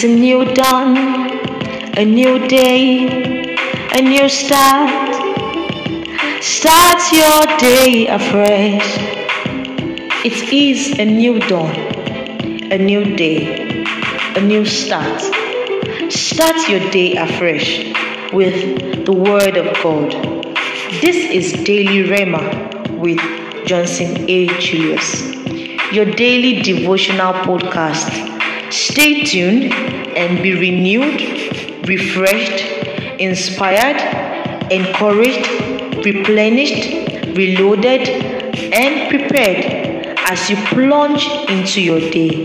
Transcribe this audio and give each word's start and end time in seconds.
It's 0.00 0.04
a 0.04 0.14
new 0.14 0.44
dawn, 0.54 0.96
a 1.98 2.04
new 2.04 2.46
day, 2.46 3.56
a 3.90 4.00
new 4.00 4.28
start. 4.28 5.12
Start 6.40 7.02
your 7.10 7.58
day 7.58 8.06
afresh. 8.06 8.94
It 10.24 10.52
is 10.52 10.96
a 11.00 11.04
new 11.04 11.40
dawn, 11.40 11.74
a 12.70 12.78
new 12.78 13.16
day, 13.16 13.82
a 14.36 14.40
new 14.40 14.64
start. 14.64 15.20
Start 16.12 16.68
your 16.68 16.88
day 16.90 17.16
afresh 17.16 17.92
with 18.32 19.04
the 19.04 19.12
Word 19.12 19.56
of 19.56 19.66
God. 19.82 20.12
This 21.00 21.16
is 21.16 21.64
Daily 21.64 22.04
Rhema 22.08 22.96
with 22.96 23.18
Johnson 23.66 24.30
A. 24.30 24.46
Julius, 24.60 25.34
your 25.92 26.04
daily 26.04 26.62
devotional 26.62 27.32
podcast. 27.32 28.37
Stay 28.70 29.24
tuned 29.24 29.72
and 29.72 30.42
be 30.42 30.52
renewed, 30.52 31.88
refreshed, 31.88 32.64
inspired, 33.18 33.96
encouraged, 34.70 36.04
replenished, 36.04 37.36
reloaded, 37.36 38.08
and 38.74 39.08
prepared 39.08 40.18
as 40.18 40.50
you 40.50 40.56
plunge 40.66 41.26
into 41.48 41.80
your 41.80 42.00
day. 42.00 42.44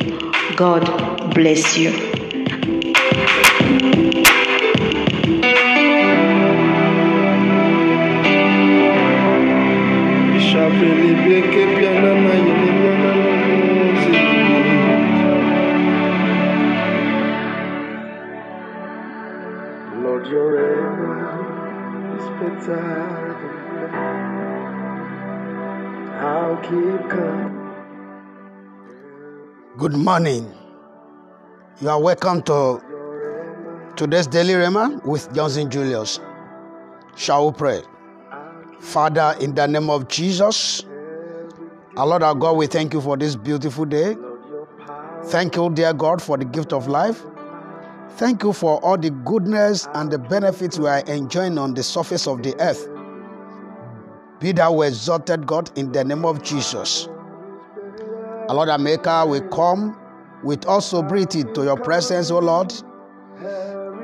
God 0.55 1.34
bless 1.34 1.77
you. 1.77 2.12
Good 29.84 29.98
morning. 29.98 30.49
You 31.81 31.89
are 31.89 31.99
welcome 31.99 32.41
to 32.43 32.81
today's 33.98 34.27
Daily 34.27 34.53
Rhema 34.53 35.03
with 35.03 35.35
Johnson 35.35 35.70
Julius. 35.70 36.21
Shall 37.17 37.48
we 37.48 37.57
pray? 37.57 37.81
Father, 38.79 39.35
in 39.41 39.53
the 39.55 39.67
name 39.67 39.90
of 39.90 40.07
Jesus, 40.07 40.85
our 41.98 42.07
Lord 42.07 42.23
our 42.23 42.34
God, 42.34 42.55
we 42.55 42.67
thank 42.67 42.93
you 42.93 43.01
for 43.01 43.17
this 43.17 43.35
beautiful 43.35 43.84
day. 43.84 44.15
Thank 45.25 45.57
you, 45.57 45.70
dear 45.70 45.91
God, 45.91 46.21
for 46.21 46.37
the 46.37 46.45
gift 46.45 46.71
of 46.71 46.87
life. 46.87 47.21
Thank 48.12 48.43
you 48.43 48.53
for 48.53 48.79
all 48.85 48.97
the 48.97 49.09
goodness 49.09 49.90
and 49.95 50.09
the 50.09 50.18
benefits 50.18 50.79
we 50.79 50.87
are 50.87 51.03
enjoying 51.07 51.57
on 51.57 51.73
the 51.73 51.84
surface 51.84 52.25
of 52.25 52.41
the 52.41 52.55
earth. 52.62 52.87
Be 54.40 54.53
thou 54.53 54.79
exalted, 54.79 55.45
God, 55.45 55.77
in 55.77 55.91
the 55.91 56.05
name 56.05 56.23
of 56.23 56.41
Jesus. 56.41 57.09
Our 58.49 58.55
Lord 58.55 58.70
our 58.70 58.77
Maker, 58.77 59.26
we 59.26 59.40
come 59.52 59.98
with 60.44 60.66
all 60.66 60.82
sobriety 60.82 61.44
to 61.44 61.63
your 61.63 61.77
presence, 61.77 62.30
O 62.30 62.40
Lord, 62.40 62.74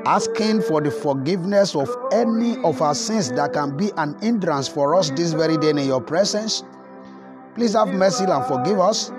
asking 0.06 0.62
for 0.62 0.80
the 0.80 0.90
forgiveness 0.90 1.76
of 1.76 1.94
any 2.10 2.56
of 2.64 2.80
our 2.80 2.94
sins 2.94 3.30
that 3.32 3.52
can 3.52 3.76
be 3.76 3.90
an 3.98 4.16
hindrance 4.22 4.66
for 4.66 4.94
us 4.94 5.10
this 5.10 5.34
very 5.34 5.58
day 5.58 5.70
in 5.70 5.78
your 5.78 6.00
presence. 6.00 6.64
Please 7.54 7.74
have 7.74 7.88
mercy 7.88 8.24
and 8.24 8.42
forgive 8.46 8.80
us. 8.80 9.12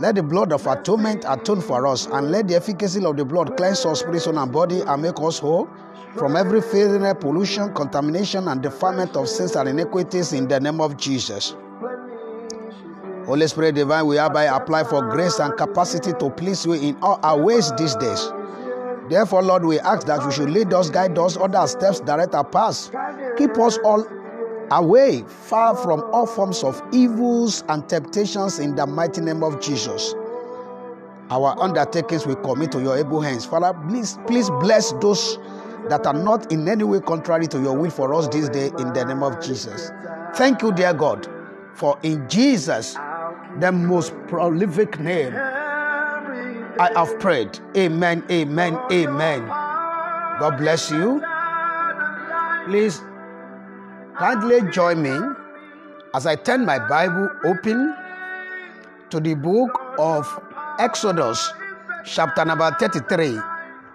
Let 0.00 0.16
the 0.16 0.22
blood 0.24 0.52
of 0.52 0.66
atonement 0.66 1.24
atone 1.28 1.60
for 1.60 1.86
us, 1.86 2.06
and 2.06 2.32
let 2.32 2.48
the 2.48 2.56
efficacy 2.56 3.04
of 3.04 3.16
the 3.16 3.24
blood 3.24 3.56
cleanse 3.56 3.84
our 3.84 3.94
spirit, 3.94 4.22
soul, 4.22 4.36
and 4.36 4.50
body, 4.50 4.80
and 4.80 5.00
make 5.00 5.20
us 5.20 5.38
whole 5.38 5.68
from 6.16 6.36
every 6.36 6.60
filthiness, 6.60 7.14
pollution, 7.20 7.72
contamination, 7.74 8.48
and 8.48 8.62
defilement 8.62 9.14
of 9.16 9.28
sins 9.28 9.54
and 9.54 9.68
iniquities 9.68 10.32
in 10.32 10.48
the 10.48 10.58
name 10.58 10.80
of 10.80 10.96
Jesus. 10.96 11.54
Holy 13.30 13.46
Spirit 13.46 13.76
divine, 13.76 14.06
we 14.06 14.16
hereby 14.16 14.46
apply 14.46 14.82
for 14.82 15.02
grace 15.08 15.38
and 15.38 15.56
capacity 15.56 16.12
to 16.14 16.30
please 16.30 16.66
you 16.66 16.72
in 16.72 16.96
all 17.00 17.20
our 17.22 17.40
ways 17.40 17.70
these 17.78 17.94
days. 17.94 18.28
Therefore, 19.08 19.40
Lord, 19.40 19.64
we 19.64 19.78
ask 19.78 20.04
that 20.08 20.24
you 20.24 20.32
should 20.32 20.50
lead 20.50 20.72
us, 20.72 20.90
guide 20.90 21.16
us, 21.16 21.36
order 21.36 21.64
steps, 21.68 22.00
direct 22.00 22.34
our 22.34 22.42
paths. 22.42 22.90
Keep 23.38 23.56
us 23.58 23.78
all 23.84 24.04
away, 24.72 25.22
far 25.28 25.76
from 25.76 26.02
all 26.12 26.26
forms 26.26 26.64
of 26.64 26.82
evils 26.92 27.62
and 27.68 27.88
temptations 27.88 28.58
in 28.58 28.74
the 28.74 28.84
mighty 28.84 29.20
name 29.20 29.44
of 29.44 29.60
Jesus. 29.60 30.12
Our 31.30 31.56
undertakings 31.60 32.26
we 32.26 32.34
commit 32.34 32.72
to 32.72 32.82
your 32.82 32.98
able 32.98 33.20
hands. 33.20 33.46
Father, 33.46 33.78
please, 33.88 34.18
please 34.26 34.50
bless 34.50 34.90
those 34.94 35.38
that 35.88 36.04
are 36.04 36.14
not 36.14 36.50
in 36.50 36.68
any 36.68 36.82
way 36.82 36.98
contrary 36.98 37.46
to 37.46 37.60
your 37.60 37.76
will 37.76 37.90
for 37.90 38.12
us 38.12 38.26
this 38.26 38.48
day 38.48 38.72
in 38.80 38.92
the 38.92 39.04
name 39.04 39.22
of 39.22 39.40
Jesus. 39.40 39.92
Thank 40.34 40.62
you, 40.62 40.72
dear 40.72 40.94
God, 40.94 41.28
for 41.74 41.96
in 42.02 42.28
Jesus, 42.28 42.96
the 43.58 43.72
most 43.72 44.12
prolific 44.28 45.00
name, 45.00 45.34
I 45.34 46.90
have 46.94 47.18
prayed. 47.18 47.58
Amen, 47.76 48.24
amen, 48.30 48.78
amen. 48.92 49.46
God 50.38 50.56
bless 50.58 50.90
you. 50.90 51.22
Please 52.66 53.00
kindly 54.18 54.70
join 54.70 55.02
me 55.02 55.18
as 56.14 56.26
I 56.26 56.36
turn 56.36 56.64
my 56.64 56.78
Bible 56.78 57.28
open 57.44 57.94
to 59.10 59.20
the 59.20 59.34
book 59.34 59.70
of 59.98 60.26
Exodus, 60.78 61.52
chapter 62.04 62.44
number 62.44 62.70
33. 62.78 63.38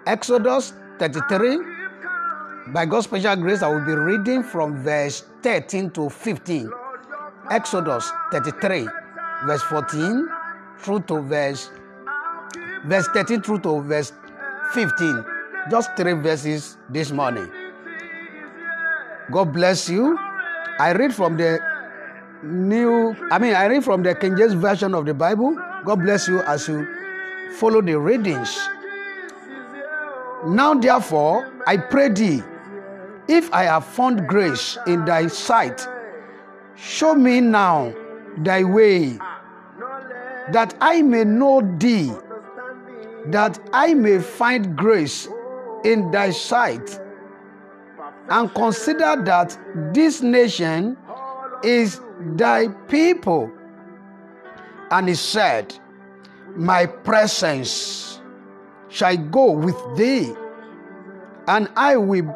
Exodus 0.06 0.74
33. 0.98 1.58
By 2.68 2.84
God's 2.84 3.06
special 3.06 3.36
grace, 3.36 3.62
I 3.62 3.68
will 3.68 3.84
be 3.84 3.94
reading 3.94 4.42
from 4.42 4.82
verse 4.82 5.24
13 5.42 5.90
to 5.90 6.10
15. 6.10 6.70
Exodus 7.50 8.10
33, 8.32 8.88
verse 9.44 9.62
14 9.62 10.28
through 10.78 11.00
to 11.00 11.20
verse 11.20 11.70
verse 12.86 13.08
13 13.08 13.42
through 13.42 13.60
to 13.60 13.82
verse 13.82 14.12
15. 14.72 15.24
Just 15.70 15.96
three 15.96 16.12
verses 16.12 16.78
this 16.90 17.10
morning. 17.10 17.50
God 19.30 19.52
bless 19.52 19.88
you. 19.88 20.16
I 20.78 20.92
read 20.92 21.14
from 21.14 21.36
the 21.36 21.58
new, 22.42 23.16
I 23.30 23.38
mean, 23.38 23.54
I 23.54 23.66
read 23.66 23.84
from 23.84 24.02
the 24.02 24.14
King 24.14 24.36
James 24.36 24.54
Version 24.54 24.94
of 24.94 25.06
the 25.06 25.14
Bible. 25.14 25.56
God 25.84 25.96
bless 25.96 26.28
you 26.28 26.40
as 26.42 26.68
you 26.68 26.86
follow 27.58 27.80
the 27.80 27.98
readings. 27.98 28.56
Now, 30.46 30.74
therefore, 30.74 31.52
I 31.66 31.76
pray 31.76 32.10
thee, 32.10 32.42
if 33.26 33.52
I 33.52 33.64
have 33.64 33.84
found 33.84 34.28
grace 34.28 34.78
in 34.86 35.04
thy 35.04 35.26
sight, 35.26 35.84
show 36.76 37.14
me 37.14 37.40
now 37.40 37.92
thy 38.38 38.64
way, 38.64 39.18
that 40.52 40.74
I 40.80 41.02
may 41.02 41.24
know 41.24 41.60
thee, 41.78 42.12
that 43.26 43.58
I 43.72 43.94
may 43.94 44.20
find 44.20 44.76
grace 44.76 45.28
in 45.84 46.10
thy 46.10 46.30
sight 46.30 47.00
and 48.28 48.52
consider 48.54 49.22
that 49.24 49.58
this 49.94 50.22
nation 50.22 50.96
is 51.62 52.00
thy 52.34 52.68
people. 52.88 53.50
And 54.90 55.08
he 55.08 55.14
said, 55.14 55.76
My 56.56 56.86
presence 56.86 58.20
shall 58.88 59.16
go 59.16 59.52
with 59.52 59.76
thee, 59.96 60.32
and 61.48 61.68
I 61.76 61.96
will 61.96 62.34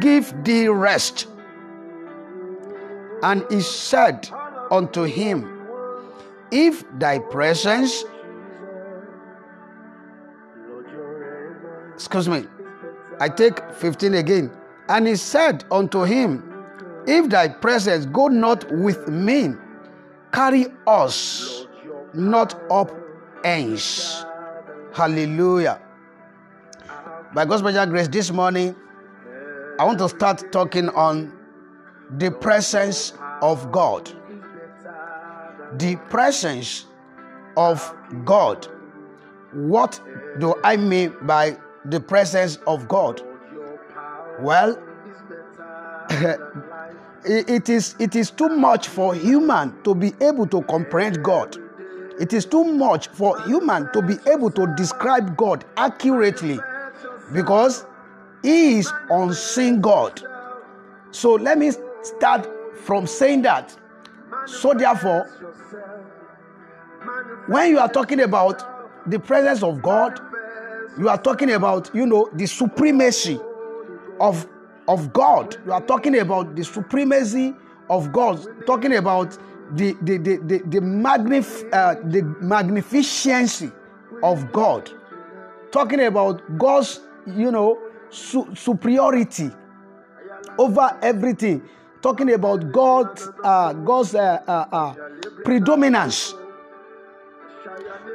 give 0.00 0.32
thee 0.44 0.68
rest. 0.68 1.28
And 3.22 3.44
he 3.50 3.60
said 3.60 4.28
unto 4.70 5.02
him, 5.02 5.66
If 6.50 6.84
thy 6.98 7.18
presence, 7.18 8.04
excuse 11.94 12.28
me, 12.28 12.46
I 13.20 13.28
take 13.28 13.72
15 13.72 14.14
again. 14.14 14.50
And 14.88 15.08
he 15.08 15.16
said 15.16 15.64
unto 15.70 16.02
him, 16.02 16.44
If 17.06 17.28
thy 17.28 17.48
presence 17.48 18.06
go 18.06 18.28
not 18.28 18.70
with 18.70 19.08
me, 19.08 19.54
carry 20.32 20.66
us 20.86 21.66
not 22.14 22.60
up 22.70 22.90
hence. 23.44 24.24
Hallelujah. 24.92 25.80
By 27.34 27.44
God's 27.44 27.62
special 27.62 27.86
grace, 27.86 28.08
this 28.08 28.30
morning, 28.30 28.74
I 29.78 29.84
want 29.84 29.98
to 29.98 30.08
start 30.08 30.50
talking 30.52 30.88
on 30.90 31.32
the 32.10 32.30
presence 32.30 33.12
of 33.42 33.70
God. 33.72 34.10
The 35.78 35.96
presence 36.08 36.86
of 37.56 37.94
God. 38.24 38.66
What 39.52 40.00
do 40.38 40.54
I 40.62 40.76
mean 40.76 41.14
by 41.22 41.56
the 41.84 42.00
presence 42.00 42.58
of 42.66 42.88
God? 42.88 43.22
Well, 44.40 44.78
it 47.24 47.68
is, 47.68 47.94
it 47.98 48.14
is 48.14 48.30
too 48.30 48.48
much 48.48 48.88
for 48.88 49.14
human 49.14 49.82
to 49.82 49.94
be 49.94 50.12
able 50.20 50.46
to 50.48 50.62
comprehend 50.62 51.22
God. 51.22 51.56
It 52.20 52.32
is 52.32 52.46
too 52.46 52.64
much 52.64 53.08
for 53.08 53.40
human 53.42 53.92
to 53.92 54.02
be 54.02 54.16
able 54.30 54.50
to 54.52 54.72
describe 54.76 55.36
God 55.36 55.64
accurately 55.76 56.58
because 57.32 57.84
he 58.42 58.78
is 58.78 58.92
unseen 59.10 59.80
God. 59.80 60.22
So 61.10 61.34
let 61.34 61.58
me 61.58 61.72
start 62.02 62.48
from 62.84 63.06
saying 63.06 63.42
that. 63.42 63.76
So 64.46 64.74
therefore, 64.74 65.24
when 67.48 67.70
you 67.70 67.78
are 67.78 67.88
talking 67.88 68.20
about 68.20 69.08
the 69.10 69.18
presence 69.18 69.62
of 69.62 69.82
God, 69.82 70.20
you 70.98 71.08
are 71.08 71.18
talking 71.18 71.52
about, 71.52 71.90
you 71.94 72.06
know, 72.06 72.28
the 72.34 72.46
supremacy 72.46 73.38
of 74.20 74.46
of 74.88 75.12
God. 75.12 75.56
You 75.66 75.72
are 75.72 75.80
talking 75.80 76.18
about 76.18 76.54
the 76.54 76.64
supremacy 76.64 77.54
of 77.90 78.12
God, 78.12 78.46
talking 78.66 78.94
about 78.96 79.36
the 79.74 79.96
the 80.02 80.16
the 80.18 80.36
the, 80.36 80.58
the, 80.58 80.80
magnif- 80.80 81.68
uh, 81.72 81.96
the 82.04 82.22
magnificency 82.40 83.70
of 84.22 84.52
God, 84.52 84.90
talking 85.72 86.00
about 86.04 86.40
God's 86.56 87.00
you 87.26 87.50
know 87.50 87.78
su- 88.10 88.48
superiority 88.54 89.50
over 90.58 90.96
everything, 91.02 91.62
talking 92.02 92.32
about 92.32 92.72
God 92.72 93.18
uh, 93.42 93.72
God's 93.72 94.14
uh, 94.14 94.42
uh, 94.46 94.66
uh, 94.72 94.94
predominance 95.44 96.34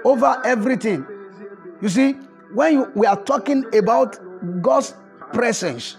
over 0.03 0.41
everything. 0.45 1.05
You 1.81 1.89
see, 1.89 2.13
when 2.53 2.73
you, 2.73 2.91
we 2.95 3.07
are 3.07 3.21
talking 3.21 3.65
about 3.75 4.17
God's 4.61 4.93
presence, 5.33 5.97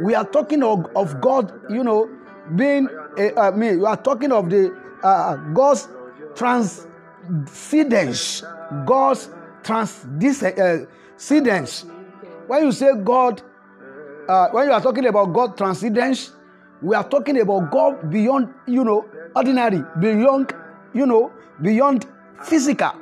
we 0.00 0.14
are 0.14 0.24
talking 0.24 0.62
of, 0.62 0.86
of 0.96 1.20
God, 1.20 1.52
you 1.70 1.84
know, 1.84 2.08
being, 2.56 2.88
uh, 3.18 3.40
I 3.40 3.50
mean, 3.50 3.78
you 3.78 3.86
are 3.86 3.96
talking 3.96 4.32
of 4.32 4.50
the 4.50 4.76
uh, 5.02 5.36
God's 5.52 5.88
transcendence, 6.34 8.42
God's 8.86 9.28
transcendence. 9.62 11.84
When 12.46 12.64
you 12.64 12.72
say 12.72 12.90
God, 13.02 13.42
uh, 14.28 14.48
when 14.50 14.66
you 14.66 14.72
are 14.72 14.80
talking 14.80 15.06
about 15.06 15.32
God 15.32 15.56
transcendence, 15.56 16.32
we 16.82 16.96
are 16.96 17.08
talking 17.08 17.40
about 17.40 17.70
God 17.70 18.10
beyond, 18.10 18.52
you 18.66 18.84
know, 18.84 19.06
ordinary, 19.36 19.84
beyond, 20.00 20.52
you 20.92 21.06
know, 21.06 21.32
beyond 21.60 22.06
physical. 22.42 22.92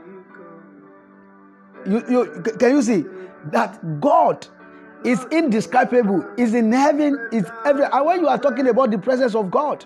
You, 1.86 2.04
you 2.08 2.42
can 2.58 2.76
you 2.76 2.82
see 2.82 3.04
that 3.46 4.00
God 4.00 4.46
is 5.02 5.24
indescribable, 5.30 6.28
is 6.36 6.52
in 6.52 6.70
heaven, 6.72 7.18
is 7.32 7.50
everywhere. 7.64 7.90
And 7.94 8.06
when 8.06 8.20
you 8.20 8.28
are 8.28 8.38
talking 8.38 8.68
about 8.68 8.90
the 8.90 8.98
presence 8.98 9.34
of 9.34 9.50
God, 9.50 9.84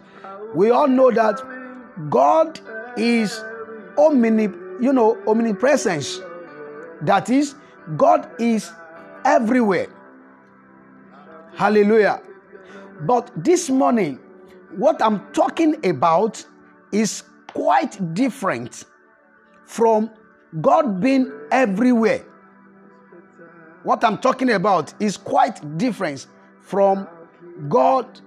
we 0.54 0.70
all 0.70 0.88
know 0.88 1.12
that 1.12 1.40
God 2.10 2.58
is 2.96 3.40
omni, 3.96 4.48
you 4.80 4.92
know, 4.92 5.16
omnipresence. 5.28 6.20
That 7.02 7.30
is, 7.30 7.54
God 7.96 8.28
is 8.40 8.72
everywhere. 9.24 9.86
Hallelujah. 11.54 12.20
But 13.00 13.30
this 13.36 13.68
morning, 13.70 14.18
what 14.76 15.02
I'm 15.02 15.20
talking 15.32 15.84
about 15.86 16.44
is 16.92 17.22
quite 17.52 18.14
different 18.14 18.84
from 19.66 20.10
God 20.60 21.00
being 21.00 21.32
everywhere. 21.50 22.24
What 23.82 24.04
I'm 24.04 24.18
talking 24.18 24.50
about 24.50 24.94
is 25.00 25.16
quite 25.16 25.76
different 25.76 26.26
from 26.62 27.06
God 27.68 28.20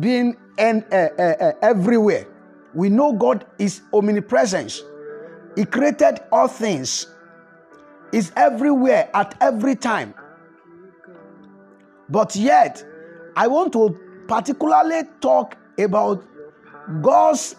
being 0.00 0.36
en- 0.58 0.84
uh, 0.90 1.08
uh, 1.18 1.22
uh, 1.22 1.52
everywhere. 1.62 2.26
We 2.74 2.88
know 2.88 3.12
God 3.12 3.46
is 3.58 3.82
omnipresent. 3.92 4.82
He 5.56 5.64
created 5.64 6.20
all 6.32 6.48
things. 6.48 7.06
Is 8.10 8.32
everywhere 8.36 9.10
at 9.12 9.36
every 9.40 9.76
time. 9.76 10.14
But 12.08 12.34
yet, 12.34 12.82
I 13.38 13.46
want 13.46 13.72
to 13.74 13.96
particularly 14.26 15.02
talk 15.20 15.56
about 15.78 16.24
God's 17.00 17.54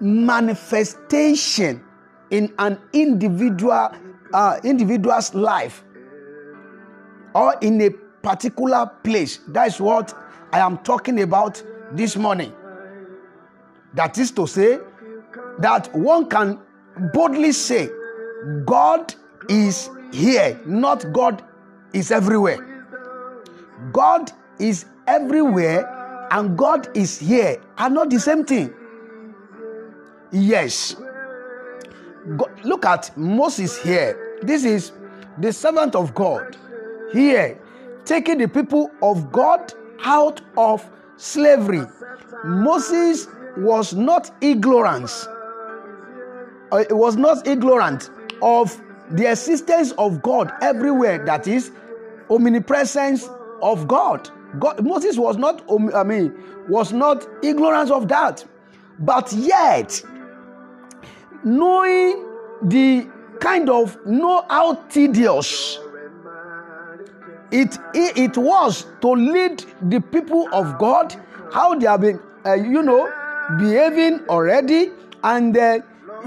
manifestation 0.00 1.84
in 2.30 2.54
an 2.60 2.78
individual 2.92 3.90
uh, 4.32 4.60
individual's 4.62 5.34
life 5.34 5.82
or 7.34 7.56
in 7.60 7.82
a 7.82 7.90
particular 8.22 8.88
place. 9.02 9.40
That 9.48 9.66
is 9.66 9.80
what 9.80 10.14
I 10.52 10.60
am 10.60 10.78
talking 10.78 11.20
about 11.22 11.60
this 11.90 12.16
morning. 12.16 12.52
That 13.94 14.16
is 14.16 14.30
to 14.32 14.46
say, 14.46 14.78
that 15.58 15.92
one 15.92 16.28
can 16.28 16.60
boldly 17.12 17.50
say, 17.50 17.90
God 18.64 19.12
is 19.48 19.90
here, 20.12 20.60
not 20.64 21.12
God 21.12 21.42
is 21.92 22.12
everywhere. 22.12 22.86
God 23.90 24.30
is 24.60 24.84
everywhere 25.10 26.28
and 26.30 26.56
God 26.56 26.96
is 26.96 27.18
here 27.18 27.60
are 27.76 27.90
not 27.90 28.10
the 28.10 28.20
same 28.20 28.44
thing. 28.44 28.72
Yes. 30.30 30.94
God, 32.36 32.50
look 32.64 32.86
at 32.86 33.16
Moses 33.16 33.76
here. 33.82 34.38
This 34.42 34.64
is 34.64 34.92
the 35.38 35.52
servant 35.52 35.96
of 35.96 36.14
God 36.14 36.56
here, 37.12 37.58
taking 38.04 38.38
the 38.38 38.46
people 38.46 38.90
of 39.02 39.32
God 39.32 39.72
out 40.04 40.40
of 40.56 40.88
slavery. 41.16 41.82
Moses 42.44 43.26
was 43.56 43.92
not 43.94 44.30
ignorant. 44.40 45.10
Uh, 46.70 46.84
was 46.90 47.16
not 47.16 47.44
ignorant 47.48 48.10
of 48.42 48.80
the 49.10 49.28
existence 49.28 49.90
of 49.98 50.22
God 50.22 50.52
everywhere. 50.62 51.24
That 51.24 51.48
is 51.48 51.72
omnipresence 52.30 53.28
of 53.60 53.88
God. 53.88 54.30
God 54.58 54.84
Moses 54.84 55.16
was 55.16 55.36
not, 55.36 55.62
I 55.94 56.02
mean, 56.02 56.34
was 56.68 56.92
not 56.92 57.26
ignorant 57.42 57.90
of 57.90 58.08
that. 58.08 58.44
But 58.98 59.32
yet, 59.32 60.02
knowing 61.44 62.26
the 62.62 63.08
kind 63.40 63.70
of 63.70 63.96
know 64.04 64.44
how 64.48 64.74
tedious 64.90 65.78
it, 67.50 67.78
it, 67.94 68.16
it 68.16 68.36
was 68.36 68.86
to 69.00 69.08
lead 69.08 69.64
the 69.82 70.00
people 70.00 70.48
of 70.52 70.78
God, 70.78 71.14
how 71.52 71.74
they 71.74 71.86
have 71.86 72.02
been, 72.02 72.20
uh, 72.44 72.54
you 72.54 72.82
know, 72.82 73.10
behaving 73.58 74.20
already, 74.28 74.90
and 75.24 75.56
uh, 75.56 75.78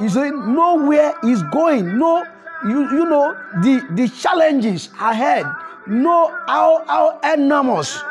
you 0.01 0.09
see, 0.09 0.31
know 0.31 0.83
where 0.85 1.13
he's 1.21 1.41
going, 1.43 1.97
know, 1.97 2.25
you, 2.65 2.81
you 2.91 3.05
know, 3.05 3.37
the, 3.61 3.85
the 3.91 4.09
challenges 4.09 4.89
ahead, 4.99 5.45
know 5.87 6.27
how, 6.47 6.83
how 6.87 7.19
enormous 7.33 8.01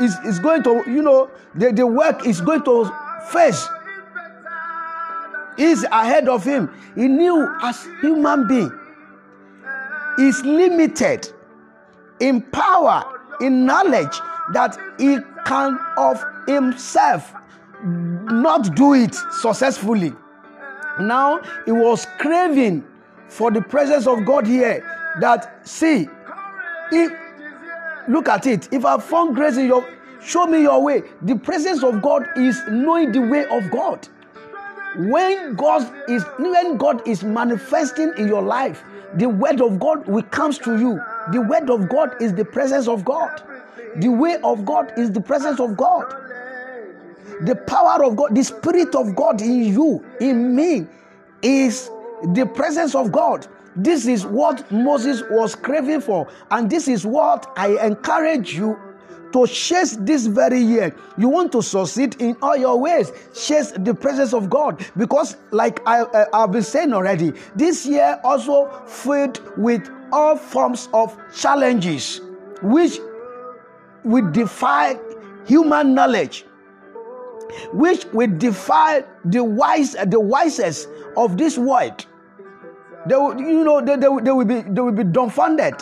is, 0.00 0.16
is 0.24 0.38
going 0.38 0.62
to, 0.64 0.82
you 0.86 1.02
know, 1.02 1.30
the, 1.54 1.72
the 1.72 1.86
work 1.86 2.26
is 2.26 2.40
going 2.40 2.62
to 2.64 2.90
face 3.30 3.66
is 5.58 5.84
ahead 5.84 6.28
of 6.28 6.44
him. 6.44 6.70
He 6.94 7.08
knew 7.08 7.48
as 7.62 7.88
human 8.00 8.46
being 8.46 8.72
is 10.18 10.42
limited 10.44 11.28
in 12.20 12.42
power, 12.42 13.04
in 13.40 13.66
knowledge 13.66 14.18
that 14.52 14.78
he 14.98 15.18
can 15.44 15.78
of 15.96 16.22
himself 16.46 17.32
not 17.84 18.74
do 18.74 18.94
it 18.94 19.14
successfully. 19.14 20.12
Now 21.00 21.40
he 21.64 21.72
was 21.72 22.06
craving 22.18 22.84
for 23.28 23.50
the 23.50 23.60
presence 23.60 24.06
of 24.06 24.24
God 24.24 24.46
here. 24.46 24.84
That 25.20 25.66
see, 25.66 26.08
if 26.92 27.12
look 28.08 28.28
at 28.28 28.46
it, 28.46 28.68
if 28.72 28.84
I 28.84 28.98
found 28.98 29.34
grace 29.34 29.56
in 29.56 29.66
your 29.66 29.84
show 30.26 30.46
me 30.46 30.62
your 30.62 30.82
way. 30.82 31.02
The 31.22 31.36
presence 31.36 31.82
of 31.82 32.02
God 32.02 32.26
is 32.36 32.60
knowing 32.68 33.12
the 33.12 33.20
way 33.20 33.44
of 33.46 33.70
God. 33.70 34.06
When 34.96 35.54
God 35.54 35.92
is 36.08 36.24
when 36.38 36.76
God 36.78 37.06
is 37.06 37.22
manifesting 37.22 38.12
in 38.16 38.28
your 38.28 38.42
life, 38.42 38.82
the 39.14 39.28
word 39.28 39.60
of 39.60 39.78
God 39.78 40.06
will 40.06 40.22
comes 40.22 40.58
to 40.58 40.78
you. 40.78 41.00
The 41.32 41.42
word 41.42 41.70
of 41.70 41.88
God 41.88 42.20
is 42.20 42.32
the 42.34 42.44
presence 42.44 42.88
of 42.88 43.04
God. 43.04 43.42
The 43.96 44.08
way 44.08 44.38
of 44.42 44.64
God 44.64 44.92
is 44.98 45.12
the 45.12 45.20
presence 45.20 45.60
of 45.60 45.76
God. 45.76 46.04
The 47.42 47.54
power 47.54 48.02
of 48.04 48.16
God, 48.16 48.34
the 48.34 48.42
spirit 48.42 48.94
of 48.94 49.14
God 49.14 49.42
in 49.42 49.64
you, 49.64 50.04
in 50.20 50.56
me, 50.56 50.86
is 51.42 51.90
the 52.32 52.46
presence 52.46 52.94
of 52.94 53.12
God. 53.12 53.46
This 53.76 54.06
is 54.06 54.24
what 54.24 54.70
Moses 54.72 55.22
was 55.30 55.54
craving 55.54 56.00
for, 56.00 56.28
and 56.50 56.70
this 56.70 56.88
is 56.88 57.06
what 57.06 57.52
I 57.56 57.76
encourage 57.84 58.54
you 58.54 58.78
to 59.32 59.46
chase 59.46 59.96
this 60.00 60.26
very 60.26 60.60
year. 60.60 60.94
You 61.18 61.28
want 61.28 61.52
to 61.52 61.62
succeed 61.62 62.16
in 62.20 62.36
all 62.40 62.56
your 62.56 62.78
ways. 62.80 63.12
Chase 63.34 63.72
the 63.72 63.94
presence 63.94 64.32
of 64.32 64.48
God 64.48 64.84
because, 64.96 65.36
like 65.50 65.86
I, 65.86 66.02
uh, 66.02 66.24
I've 66.32 66.52
been 66.52 66.62
saying 66.62 66.94
already, 66.94 67.32
this 67.54 67.84
year 67.84 68.18
also 68.24 68.70
filled 68.86 69.42
with 69.58 69.90
all 70.12 70.36
forms 70.36 70.88
of 70.94 71.16
challenges 71.34 72.20
which 72.62 72.98
will 74.04 74.30
defy 74.30 74.98
human 75.46 75.94
knowledge. 75.94 76.46
which 77.72 78.04
will 78.06 78.30
defy 78.38 79.04
the 79.24 79.42
wise, 79.42 79.92
the 80.06 80.20
wisest 80.20 80.88
of 81.16 81.36
this 81.38 81.58
world. 81.58 82.06
They 83.06 83.14
will, 83.14 83.38
you 83.40 83.64
know, 83.64 83.80
they, 83.80 83.96
they, 83.96 84.08
they 84.22 84.30
will 84.30 84.44
be 84.44 84.62
they 84.62 84.80
will 84.80 84.92
be 84.92 85.04
dumbfounded. 85.04 85.74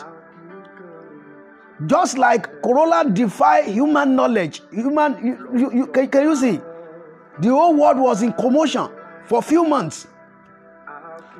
Just 1.86 2.18
like 2.18 2.62
Corona 2.62 3.10
defy 3.10 3.62
human 3.62 4.14
knowledge, 4.14 4.62
human, 4.70 5.26
you, 5.26 5.58
you, 5.58 5.72
you, 5.74 5.86
can, 5.88 6.08
can 6.08 6.22
you 6.22 6.36
see? 6.36 6.60
The 7.40 7.48
whole 7.48 7.74
world 7.74 7.98
was 7.98 8.22
in 8.22 8.32
commotion 8.32 8.88
for 9.26 9.40
a 9.40 9.42
few 9.42 9.64
months. 9.64 10.06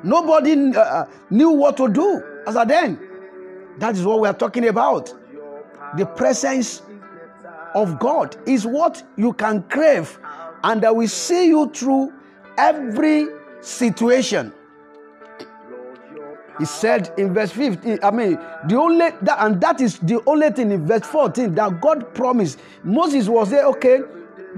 Nobody 0.03 0.75
uh, 0.75 0.79
uh, 0.79 1.05
knew 1.29 1.51
what 1.51 1.77
to 1.77 1.87
do 1.87 2.21
as 2.45 2.55
a 2.55 2.65
then. 2.65 2.99
That 3.77 3.95
is 3.95 4.03
what 4.03 4.19
we 4.19 4.27
are 4.27 4.33
talking 4.33 4.67
about. 4.67 5.13
The 5.97 6.05
presence 6.05 6.81
of 7.73 7.97
God 7.99 8.35
is 8.45 8.65
what 8.65 9.03
you 9.15 9.33
can 9.33 9.63
crave, 9.63 10.19
and 10.63 10.81
that 10.81 10.95
will 10.95 11.07
see 11.07 11.47
you 11.47 11.71
through 11.71 12.13
every 12.57 13.27
situation. 13.61 14.53
He 16.59 16.65
said 16.65 17.13
in 17.17 17.33
verse 17.33 17.51
15, 17.51 17.99
I 18.01 18.11
mean, 18.11 18.39
the 18.67 18.77
only 18.77 19.09
that 19.21 19.37
and 19.39 19.59
that 19.61 19.81
is 19.81 19.99
the 19.99 20.21
only 20.25 20.49
thing 20.51 20.71
in 20.71 20.85
verse 20.85 21.05
14 21.05 21.53
that 21.55 21.81
God 21.81 22.13
promised. 22.13 22.59
Moses 22.83 23.27
was 23.27 23.49
there, 23.49 23.65
okay, 23.65 23.99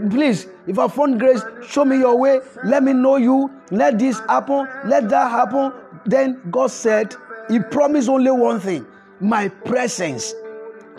please, 0.09 0.47
if 0.67 0.77
I 0.77 0.87
found 0.87 1.19
grace, 1.19 1.41
show 1.67 1.85
me 1.85 1.97
your 1.97 2.17
way, 2.17 2.39
let 2.63 2.83
me 2.83 2.93
know 2.93 3.17
you, 3.17 3.51
let 3.71 3.97
this 3.97 4.19
happen, 4.19 4.67
let 4.85 5.09
that 5.09 5.31
happen. 5.31 5.73
Then 6.05 6.41
God 6.51 6.69
said, 6.69 7.15
He 7.49 7.59
promised 7.59 8.09
only 8.09 8.31
one 8.31 8.59
thing 8.59 8.85
my 9.19 9.47
presence 9.47 10.33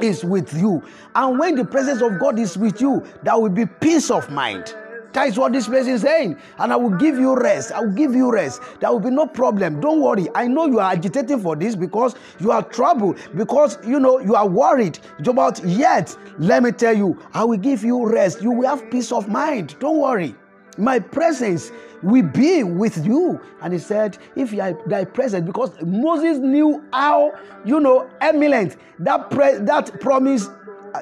is 0.00 0.24
with 0.24 0.52
you. 0.54 0.82
And 1.14 1.38
when 1.38 1.54
the 1.54 1.64
presence 1.64 2.02
of 2.02 2.18
God 2.18 2.38
is 2.38 2.56
with 2.56 2.80
you, 2.80 3.04
there 3.22 3.38
will 3.38 3.50
be 3.50 3.66
peace 3.66 4.10
of 4.10 4.30
mind. 4.30 4.74
That 5.12 5.28
is 5.28 5.38
what 5.38 5.52
this 5.52 5.66
place 5.66 5.86
is 5.86 6.02
saying. 6.02 6.36
And 6.58 6.72
I 6.72 6.76
will 6.76 6.96
give 6.96 7.18
you 7.18 7.34
rest. 7.34 7.72
I 7.72 7.80
will 7.80 7.92
give 7.92 8.14
you 8.14 8.30
rest. 8.30 8.60
There 8.80 8.90
will 8.90 9.00
be 9.00 9.10
no 9.10 9.26
problem. 9.26 9.80
Don't 9.80 10.00
worry. 10.00 10.28
I 10.34 10.46
know 10.46 10.66
you 10.66 10.80
are 10.80 10.92
agitating 10.92 11.40
for 11.40 11.56
this 11.56 11.74
because 11.74 12.14
you 12.38 12.50
are 12.50 12.62
troubled, 12.62 13.18
because 13.34 13.78
you 13.86 13.98
know 13.98 14.18
you 14.20 14.34
are 14.34 14.46
worried 14.46 14.98
about 15.26 15.64
yet. 15.64 16.16
Let 16.38 16.62
me 16.62 16.72
tell 16.72 16.96
you, 16.96 17.18
I 17.32 17.44
will 17.44 17.56
give 17.58 17.82
you 17.84 18.06
rest. 18.06 18.42
You 18.42 18.50
will 18.50 18.68
have 18.68 18.90
peace 18.90 19.10
of 19.10 19.28
mind. 19.28 19.76
Don't 19.78 19.98
worry. 19.98 20.34
My 20.76 21.00
presence 21.00 21.72
will 22.02 22.22
be 22.22 22.62
with 22.62 23.04
you. 23.04 23.40
And 23.62 23.72
he 23.72 23.78
said, 23.78 24.18
If 24.36 24.52
you 24.52 24.60
are 24.60 24.78
thy 24.86 25.04
presence, 25.04 25.44
because 25.46 25.72
Moses 25.82 26.38
knew 26.38 26.84
how, 26.92 27.32
you 27.64 27.80
know, 27.80 28.08
eminent 28.20 28.76
that, 29.00 29.30
pre- 29.30 29.58
that 29.58 30.00
promise, 30.00 30.48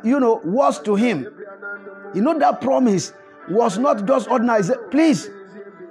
you 0.02 0.18
know, 0.20 0.40
was 0.44 0.80
to 0.82 0.94
him. 0.94 1.26
You 2.14 2.22
know, 2.22 2.38
that 2.38 2.60
promise 2.62 3.12
was 3.48 3.78
not 3.78 4.06
just 4.06 4.28
ordinary. 4.28 4.62
Please, 4.90 5.30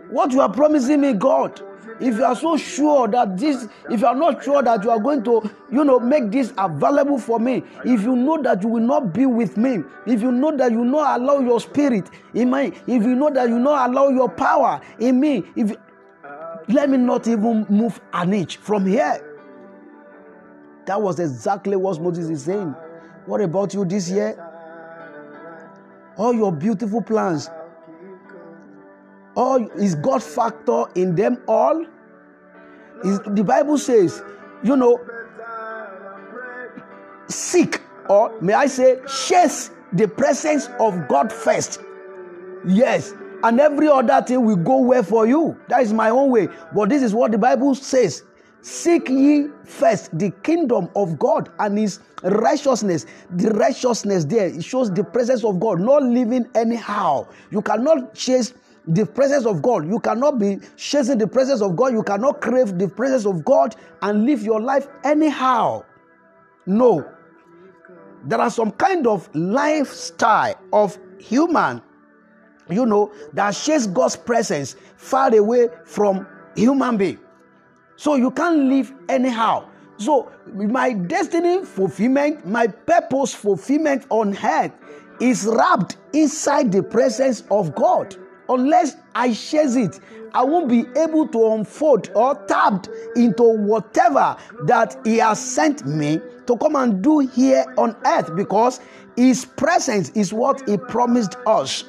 what 0.10 0.32
you 0.32 0.42
are 0.42 0.52
promising 0.52 1.02
me, 1.02 1.14
God, 1.14 1.62
if 2.00 2.16
you 2.16 2.26
are 2.26 2.36
so 2.36 2.58
sure 2.58 3.08
that 3.08 3.38
this, 3.38 3.68
if 3.90 4.02
you 4.02 4.08
are 4.08 4.16
not 4.16 4.44
sure 4.44 4.62
that 4.62 4.84
you 4.84 4.92
are 4.92 5.00
going 5.00 5.24
to, 5.24 5.50
you 5.72 5.84
know, 5.86 6.00
make 6.00 6.32
this 6.32 6.54
available 6.58 7.18
for 7.18 7.40
me, 7.40 7.64
if 7.86 8.02
you 8.02 8.16
know 8.16 8.42
that 8.42 8.62
you 8.62 8.68
will 8.68 8.84
not 8.84 9.14
be 9.14 9.26
with 9.26 9.56
me, 9.56 9.80
if 10.06 10.22
you 10.22 10.32
know 10.32 10.56
that 10.58 10.72
you 10.72 10.84
not 10.84 11.20
allow 11.20 11.40
your 11.40 11.60
spirit 11.60 12.10
in 12.34 12.52
me, 12.52 12.74
if 12.88 13.04
you 13.04 13.16
know 13.16 13.30
that 13.30 13.48
you 13.48 13.60
not 13.60 13.90
allow 13.90 14.10
your 14.10 14.30
power 14.30 14.82
in 15.00 15.20
me, 15.20 15.44
if 15.56 15.76
let 16.68 16.90
me 16.90 16.98
not 16.98 17.28
even 17.28 17.66
move 17.70 18.02
an 18.14 18.34
inch 18.34 18.58
from 18.58 18.86
here. 18.86 19.22
That 20.88 21.02
was 21.02 21.20
exactly 21.20 21.76
what 21.76 22.02
Moses 22.02 22.30
is 22.30 22.44
saying. 22.44 22.76
What 23.26 23.42
about 23.42 23.74
you 23.74 23.86
this 23.86 24.10
year? 24.10 24.36
All 26.18 26.34
your 26.34 26.52
beautiful 26.52 27.02
plans. 27.02 27.50
All 29.36 29.70
is 29.72 29.96
god 29.96 30.24
factor 30.24 30.86
in 30.96 31.16
them 31.16 31.38
all? 31.48 31.86
Is 33.04 33.20
the 33.28 33.44
bible 33.44 33.78
says 33.78 34.24
you 34.64 34.78
know 34.78 35.00
seek 37.28 37.82
or 38.08 38.40
may 38.42 38.54
i 38.54 38.68
say 38.68 38.98
chase 39.28 39.72
the 39.94 40.08
presence 40.08 40.70
of 40.80 41.08
god 41.08 41.32
first. 41.32 41.82
Yes 42.66 43.14
and 43.44 43.60
every 43.60 43.88
other 43.88 44.22
thing 44.26 44.44
will 44.44 44.56
go 44.56 44.80
well 44.80 45.04
for 45.04 45.28
you. 45.28 45.56
That 45.68 45.82
is 45.84 45.94
my 45.94 46.10
own 46.10 46.32
way. 46.32 46.48
But 46.74 46.90
this 46.90 47.04
is 47.04 47.14
what 47.14 47.32
the 47.32 47.38
bible 47.38 47.76
says 47.76 48.24
Seek 48.66 49.10
ye 49.10 49.50
first 49.64 50.18
the 50.18 50.32
kingdom 50.42 50.90
of 50.96 51.20
God 51.20 51.52
and 51.60 51.78
his 51.78 52.00
righteousness. 52.24 53.06
The 53.30 53.52
righteousness 53.52 54.26
there 54.26 54.48
it 54.48 54.64
shows 54.64 54.92
the 54.92 55.04
presence 55.04 55.44
of 55.44 55.60
God, 55.60 55.80
not 55.80 56.02
living 56.02 56.48
anyhow. 56.56 57.28
You 57.52 57.62
cannot 57.62 58.16
chase 58.16 58.56
the 58.88 59.06
presence 59.06 59.46
of 59.46 59.62
God. 59.62 59.88
You 59.88 60.00
cannot 60.00 60.40
be 60.40 60.58
chasing 60.78 61.20
the 61.20 61.28
presence 61.28 61.62
of 61.62 61.76
God. 61.76 61.94
You 61.94 62.02
cannot 62.02 62.42
crave 62.42 62.80
the 62.80 62.88
presence 62.88 63.28
of 63.28 63.46
God 63.46 63.76
and 64.02 64.26
live 64.26 64.42
your 64.42 64.60
life 64.60 64.88
anyhow. 65.04 65.84
No. 66.66 67.08
There 68.24 68.42
are 68.42 68.50
some 68.50 68.72
kind 68.72 69.06
of 69.06 69.30
lifestyle 69.36 70.60
of 70.74 70.98
human, 71.20 71.84
you 72.72 72.88
know, 72.88 73.14
that 73.34 73.52
chase 73.52 73.86
God's 73.86 74.16
presence 74.16 74.76
far 74.98 75.36
away 75.36 75.70
from 75.86 76.26
human 76.56 76.98
being. 76.98 77.20
So 77.98 78.16
you 78.16 78.32
can't 78.32 78.66
live 78.66 78.94
anyhow. 79.10 79.70
So 79.98 80.32
my 80.54 80.94
destiny 80.94 81.64
fulfillment, 81.64 82.46
my 82.46 82.68
purpose 82.68 83.34
fulfillment 83.34 84.06
on 84.10 84.38
earth 84.44 84.72
is 85.22 85.46
wrapped 85.46 85.98
inside 86.14 86.72
the 86.72 86.84
presence 86.84 87.44
of 87.50 87.74
God. 87.76 88.16
Unless 88.50 88.98
I 89.16 89.34
chase 89.34 89.76
it, 89.76 90.00
I 90.34 90.44
won't 90.44 90.68
be 90.68 90.86
able 91.00 91.28
to 91.30 91.54
unfold 91.54 92.12
or 92.14 92.36
tapped 92.48 92.90
into 93.16 93.44
whatever 93.44 94.36
that 94.64 94.98
He 95.06 95.18
has 95.18 95.44
sent 95.44 95.86
me 95.86 96.20
to 96.46 96.58
come 96.58 96.76
and 96.76 97.02
do 97.02 97.20
here 97.20 97.66
on 97.78 97.96
earth 98.06 98.36
because 98.36 98.82
His 99.16 99.46
presence 99.46 100.10
is 100.10 100.34
what 100.34 100.68
He 100.68 100.78
promised 100.78 101.38
us. 101.48 101.86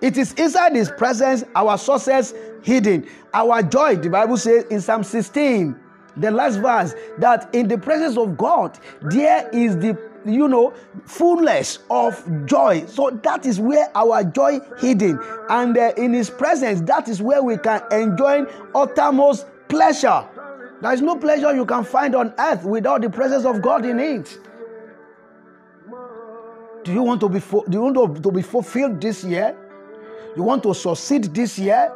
It 0.00 0.16
is 0.16 0.32
inside 0.34 0.74
His 0.74 0.90
presence 0.90 1.44
our 1.54 1.78
success 1.78 2.34
hidden. 2.62 3.08
Our 3.32 3.62
joy, 3.62 3.96
the 3.96 4.10
Bible 4.10 4.36
says 4.36 4.64
in 4.64 4.80
Psalm 4.80 5.04
16, 5.04 5.78
the 6.16 6.30
last 6.30 6.56
verse, 6.56 6.94
that 7.18 7.54
in 7.54 7.68
the 7.68 7.78
presence 7.78 8.16
of 8.16 8.36
God, 8.36 8.78
there 9.02 9.48
is 9.52 9.76
the 9.76 9.98
you 10.24 10.48
know 10.48 10.74
fullness 11.04 11.78
of 11.88 12.46
joy. 12.46 12.84
So 12.86 13.10
that 13.22 13.46
is 13.46 13.60
where 13.60 13.88
our 13.94 14.24
joy 14.24 14.60
hidden. 14.78 15.20
And 15.48 15.76
uh, 15.76 15.92
in 15.96 16.12
his 16.12 16.30
presence 16.30 16.80
that 16.82 17.08
is 17.08 17.22
where 17.22 17.42
we 17.42 17.56
can 17.58 17.82
enjoy 17.92 18.42
uttermost 18.74 19.46
pleasure. 19.68 20.26
There 20.80 20.92
is 20.92 21.00
no 21.00 21.16
pleasure 21.16 21.54
you 21.54 21.64
can 21.64 21.84
find 21.84 22.14
on 22.14 22.34
earth 22.38 22.64
without 22.64 23.02
the 23.02 23.10
presence 23.10 23.44
of 23.44 23.62
god 23.62 23.84
in 23.86 24.00
it. 24.00 24.38
Do 26.84 26.92
you 26.92 27.02
want 27.02 27.20
to 27.20 27.28
be 27.28 27.40
do 27.40 27.64
you 27.70 27.80
want 27.80 28.22
to 28.22 28.30
be 28.32 28.42
fulfilled 28.42 29.00
this 29.00 29.22
year 29.22 29.56
you 30.36 30.42
want 30.42 30.62
to 30.62 30.74
succeed 30.74 31.24
this 31.34 31.58
year 31.58 31.92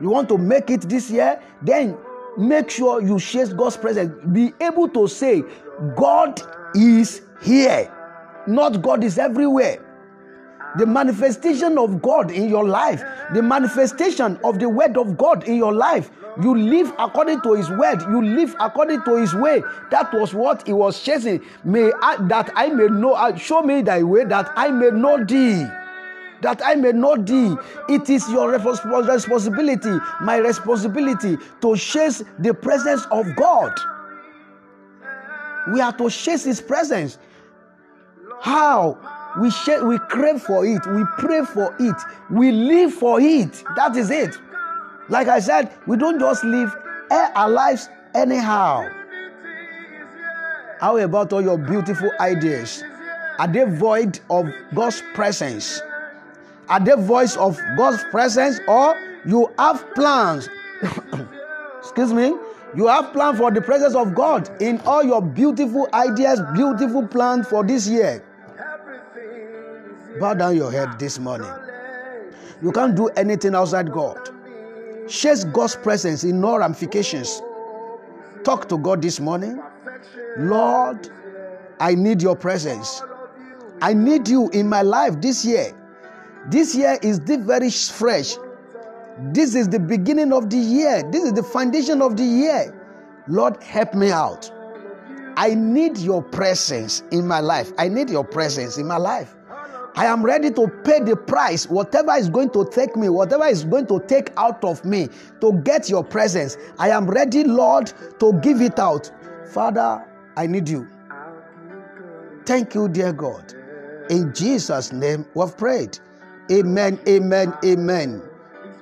you 0.00 0.08
want 0.08 0.28
to 0.30 0.38
make 0.38 0.70
it 0.70 0.82
this 0.82 1.10
year, 1.10 1.40
then 1.62 1.96
make 2.36 2.70
sure 2.70 3.02
you 3.02 3.18
share 3.18 3.46
God's 3.46 3.76
presence. 3.76 4.12
Be 4.32 4.52
able 4.60 4.88
to 4.88 5.06
say, 5.06 5.42
God 5.96 6.40
is 6.74 7.22
here, 7.42 7.92
not 8.46 8.82
God 8.82 9.04
is 9.04 9.18
everywhere. 9.18 9.86
The 10.78 10.86
manifestation 10.86 11.78
of 11.78 12.00
God 12.00 12.30
in 12.30 12.48
your 12.48 12.64
life, 12.64 13.02
the 13.34 13.42
manifestation 13.42 14.38
of 14.44 14.60
the 14.60 14.68
word 14.68 14.96
of 14.96 15.18
God 15.18 15.44
in 15.44 15.56
your 15.56 15.72
life, 15.72 16.10
you 16.40 16.56
live 16.56 16.92
according 16.96 17.40
to 17.42 17.54
his 17.54 17.68
word, 17.70 18.00
you 18.02 18.24
live 18.24 18.54
according 18.60 19.02
to 19.02 19.16
his 19.16 19.34
way. 19.34 19.62
That 19.90 20.14
was 20.14 20.32
what 20.32 20.64
he 20.64 20.72
was 20.72 21.02
chasing. 21.02 21.44
May 21.64 21.90
I, 22.00 22.16
that 22.28 22.52
I 22.54 22.68
may 22.68 22.86
know, 22.86 23.14
uh, 23.14 23.36
show 23.36 23.62
me 23.62 23.82
thy 23.82 24.04
way 24.04 24.24
that 24.26 24.52
I 24.56 24.70
may 24.70 24.90
know 24.90 25.24
thee 25.24 25.66
that 26.42 26.60
I 26.64 26.74
may 26.74 26.92
know 26.92 27.16
thee. 27.16 27.56
It 27.88 28.08
is 28.10 28.28
your 28.30 28.50
responsibility, 28.50 29.90
my 30.22 30.36
responsibility, 30.36 31.36
to 31.60 31.76
chase 31.76 32.22
the 32.38 32.54
presence 32.54 33.06
of 33.10 33.34
God. 33.36 33.72
We 35.72 35.80
are 35.80 35.92
to 35.92 36.08
chase 36.10 36.44
His 36.44 36.60
presence. 36.60 37.18
How? 38.40 38.98
We, 39.38 39.50
sh- 39.50 39.82
we 39.84 39.98
crave 39.98 40.42
for 40.42 40.66
it, 40.66 40.84
we 40.86 41.04
pray 41.18 41.44
for 41.44 41.74
it, 41.78 41.96
we 42.30 42.50
live 42.50 42.92
for 42.92 43.20
it. 43.20 43.62
That 43.76 43.96
is 43.96 44.10
it. 44.10 44.36
Like 45.08 45.28
I 45.28 45.38
said, 45.38 45.72
we 45.86 45.96
don't 45.96 46.18
just 46.18 46.42
live 46.44 46.74
our 47.10 47.48
lives 47.48 47.88
anyhow. 48.14 48.88
How 50.80 50.96
about 50.96 51.32
all 51.32 51.42
your 51.42 51.58
beautiful 51.58 52.10
ideas? 52.18 52.82
Are 53.38 53.46
they 53.46 53.64
void 53.64 54.18
of 54.30 54.46
God's 54.74 55.02
presence? 55.14 55.80
Are 56.70 56.78
they 56.78 56.94
voice 56.94 57.36
of 57.36 57.58
God's 57.76 58.02
presence 58.12 58.60
or 58.68 58.96
you 59.26 59.52
have 59.58 59.84
plans? 59.94 60.48
Excuse 61.80 62.12
me. 62.12 62.32
You 62.76 62.86
have 62.86 63.12
plans 63.12 63.38
for 63.38 63.50
the 63.50 63.60
presence 63.60 63.96
of 63.96 64.14
God 64.14 64.48
in 64.62 64.78
all 64.82 65.02
your 65.02 65.20
beautiful 65.20 65.88
ideas, 65.92 66.40
beautiful 66.54 67.06
plans 67.08 67.48
for 67.48 67.64
this 67.64 67.88
year. 67.88 68.24
Bow 70.20 70.34
down 70.34 70.56
your 70.56 70.70
head 70.70 70.96
this 70.98 71.18
morning. 71.18 71.50
You 72.62 72.70
can't 72.70 72.94
do 72.94 73.08
anything 73.08 73.56
outside 73.56 73.90
God. 73.90 74.30
Chase 75.08 75.42
God's 75.44 75.74
presence 75.74 76.22
in 76.22 76.44
all 76.44 76.60
ramifications. 76.60 77.42
Talk 78.44 78.68
to 78.68 78.78
God 78.78 79.02
this 79.02 79.18
morning. 79.18 79.60
Lord, 80.38 81.10
I 81.80 81.96
need 81.96 82.22
your 82.22 82.36
presence. 82.36 83.02
I 83.82 83.92
need 83.94 84.28
you 84.28 84.48
in 84.50 84.68
my 84.68 84.82
life 84.82 85.20
this 85.20 85.44
year. 85.44 85.74
This 86.48 86.74
year 86.74 86.98
is 87.02 87.20
the 87.20 87.38
very 87.38 87.70
fresh. 87.70 88.36
This 89.32 89.54
is 89.54 89.68
the 89.68 89.78
beginning 89.78 90.32
of 90.32 90.48
the 90.48 90.56
year. 90.56 91.02
This 91.10 91.24
is 91.24 91.32
the 91.32 91.42
foundation 91.42 92.00
of 92.00 92.16
the 92.16 92.24
year. 92.24 92.74
Lord, 93.28 93.62
help 93.62 93.94
me 93.94 94.10
out. 94.10 94.50
I 95.36 95.54
need 95.54 95.98
your 95.98 96.22
presence 96.22 97.02
in 97.10 97.26
my 97.26 97.40
life. 97.40 97.72
I 97.78 97.88
need 97.88 98.10
your 98.10 98.24
presence 98.24 98.78
in 98.78 98.86
my 98.86 98.96
life. 98.96 99.36
I 99.96 100.06
am 100.06 100.22
ready 100.22 100.50
to 100.52 100.68
pay 100.84 101.00
the 101.00 101.16
price, 101.16 101.68
whatever 101.68 102.12
is 102.12 102.28
going 102.28 102.50
to 102.50 102.64
take 102.64 102.96
me, 102.96 103.08
whatever 103.08 103.46
is 103.46 103.64
going 103.64 103.86
to 103.88 104.00
take 104.06 104.30
out 104.36 104.64
of 104.64 104.84
me 104.84 105.08
to 105.40 105.52
get 105.64 105.90
your 105.90 106.04
presence. 106.04 106.56
I 106.78 106.90
am 106.90 107.08
ready, 107.10 107.44
Lord, 107.44 107.92
to 108.20 108.32
give 108.40 108.60
it 108.60 108.78
out. 108.78 109.10
Father, 109.52 110.06
I 110.36 110.46
need 110.46 110.68
you. 110.68 110.88
Thank 112.46 112.74
you, 112.74 112.88
dear 112.88 113.12
God. 113.12 113.52
In 114.10 114.32
Jesus' 114.32 114.92
name, 114.92 115.26
we've 115.34 115.56
prayed. 115.56 115.98
Amen, 116.50 117.00
amen, 117.06 117.54
amen. 117.64 118.22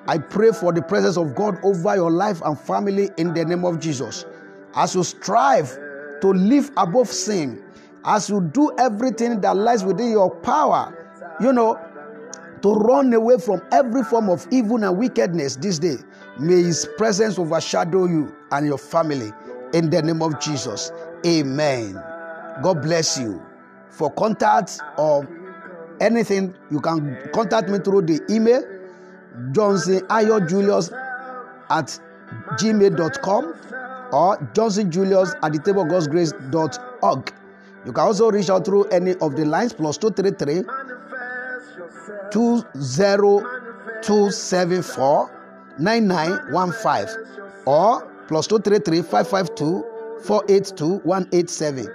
I 0.06 0.16
pray 0.18 0.52
for 0.52 0.72
the 0.72 0.80
presence 0.80 1.18
of 1.18 1.34
God 1.34 1.58
over 1.62 1.94
your 1.94 2.10
life 2.10 2.40
and 2.42 2.58
family 2.58 3.10
in 3.18 3.34
the 3.34 3.44
name 3.44 3.64
of 3.64 3.78
Jesus. 3.78 4.24
As 4.74 4.94
you 4.94 5.04
strive 5.04 5.68
to 6.22 6.28
live 6.28 6.70
above 6.78 7.08
sin, 7.08 7.62
as 8.04 8.30
you 8.30 8.40
do 8.40 8.72
everything 8.78 9.40
that 9.42 9.56
lies 9.56 9.84
within 9.84 10.10
your 10.10 10.34
power, 10.36 10.94
you 11.40 11.52
know, 11.52 11.78
to 12.62 12.72
run 12.72 13.12
away 13.12 13.38
from 13.38 13.62
every 13.70 14.02
form 14.02 14.30
of 14.30 14.46
evil 14.50 14.82
and 14.82 14.96
wickedness 14.96 15.56
this 15.56 15.78
day. 15.78 15.96
May 16.38 16.62
His 16.62 16.88
presence 16.96 17.38
overshadow 17.38 18.06
you 18.06 18.34
and 18.50 18.66
your 18.66 18.78
family 18.78 19.30
in 19.74 19.90
the 19.90 20.02
name 20.02 20.22
of 20.22 20.40
Jesus. 20.40 20.90
Amen. 21.26 21.94
God 22.62 22.82
bless 22.82 23.18
you. 23.18 23.42
For 23.90 24.10
contact 24.12 24.80
or 24.96 25.26
anything, 26.00 26.54
you 26.70 26.80
can 26.80 27.18
contact 27.32 27.68
me 27.68 27.78
through 27.78 28.02
the 28.02 28.20
email 28.30 28.62
Johnson 29.52 30.00
Ayo 30.08 30.48
Julius 30.48 30.90
at 31.70 32.00
gmail.com 32.58 33.54
or 34.12 34.50
Johnson 34.54 34.90
Julius 34.90 35.34
at 35.42 35.52
the 35.52 35.58
table 35.58 35.82
of 35.82 35.88
God's 35.88 36.08
grace.org. 36.08 37.32
You 37.86 37.92
can 37.92 38.04
also 38.04 38.30
reach 38.30 38.50
out 38.50 38.64
through 38.64 38.84
any 38.84 39.14
of 39.16 39.36
the 39.36 39.44
lines 39.44 39.72
plus 39.72 39.98
233 39.98 40.64
20274 42.30 45.30
9915 45.78 47.06
or 47.66 48.02
plus 48.26 48.48
233 48.48 49.02
552 49.02 49.84
482 50.24 51.00
187. 51.04 51.86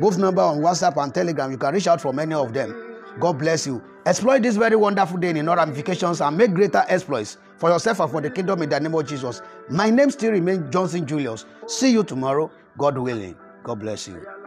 Both 0.00 0.18
number 0.18 0.42
on 0.42 0.58
WhatsApp 0.58 1.02
and 1.02 1.14
Telegram. 1.14 1.50
You 1.50 1.58
can 1.58 1.74
reach 1.74 1.86
out 1.86 2.00
from 2.00 2.18
any 2.18 2.34
of 2.34 2.52
them. 2.52 2.87
God 3.20 3.38
bless 3.38 3.66
you. 3.66 3.82
Exploit 4.06 4.42
this 4.42 4.56
very 4.56 4.76
wonderful 4.76 5.18
day 5.18 5.30
in 5.30 5.48
all 5.48 5.56
ramifications 5.56 6.20
and 6.20 6.36
make 6.36 6.54
greater 6.54 6.84
exploits 6.88 7.36
for 7.56 7.70
yourself 7.70 8.00
and 8.00 8.10
for 8.10 8.20
the 8.20 8.30
kingdom 8.30 8.62
in 8.62 8.68
the 8.68 8.78
name 8.78 8.94
of 8.94 9.06
Jesus. 9.06 9.42
My 9.68 9.90
name 9.90 10.10
still 10.10 10.32
remains 10.32 10.72
Johnson 10.72 11.06
Julius. 11.06 11.44
See 11.66 11.90
you 11.92 12.04
tomorrow, 12.04 12.50
God 12.78 12.96
willing. 12.96 13.36
God 13.64 13.80
bless 13.80 14.08
you. 14.08 14.37